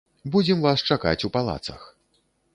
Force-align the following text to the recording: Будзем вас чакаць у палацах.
Будзем 0.35 0.63
вас 0.67 0.85
чакаць 0.95 1.23
у 1.31 1.33
палацах. 1.37 1.81